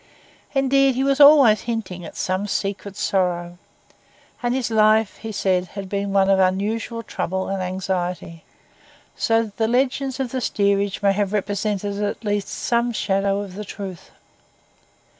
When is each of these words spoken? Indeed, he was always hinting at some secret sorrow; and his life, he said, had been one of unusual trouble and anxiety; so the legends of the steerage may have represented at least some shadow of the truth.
Indeed, 0.55 0.95
he 0.95 1.03
was 1.03 1.19
always 1.19 1.61
hinting 1.61 2.03
at 2.05 2.15
some 2.15 2.47
secret 2.47 2.95
sorrow; 2.95 3.59
and 4.41 4.55
his 4.55 4.71
life, 4.71 5.17
he 5.17 5.31
said, 5.31 5.65
had 5.77 5.87
been 5.89 6.11
one 6.11 6.27
of 6.27 6.39
unusual 6.39 7.03
trouble 7.03 7.49
and 7.49 7.61
anxiety; 7.61 8.43
so 9.15 9.51
the 9.57 9.67
legends 9.67 10.19
of 10.19 10.31
the 10.31 10.41
steerage 10.41 11.03
may 11.03 11.13
have 11.13 11.33
represented 11.33 12.01
at 12.01 12.23
least 12.25 12.47
some 12.49 12.91
shadow 12.91 13.41
of 13.41 13.53
the 13.53 13.63
truth. 13.63 14.09